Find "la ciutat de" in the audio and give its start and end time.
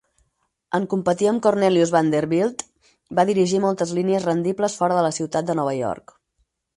5.09-5.57